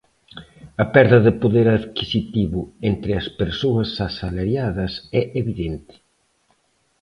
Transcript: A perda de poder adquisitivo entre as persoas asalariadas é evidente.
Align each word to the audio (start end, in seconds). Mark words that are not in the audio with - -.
A 0.83 0.85
perda 0.95 1.19
de 1.27 1.33
poder 1.41 1.67
adquisitivo 1.79 2.61
entre 2.89 3.11
as 3.21 3.27
persoas 3.41 3.89
asalariadas 4.07 4.93
é 5.21 5.23
evidente. 5.41 5.95